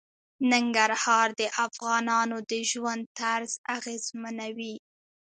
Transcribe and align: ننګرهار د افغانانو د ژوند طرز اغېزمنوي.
ننګرهار 0.51 1.27
د 1.39 1.41
افغانانو 1.65 2.37
د 2.51 2.53
ژوند 2.71 3.03
طرز 3.19 3.51
اغېزمنوي. 3.77 4.75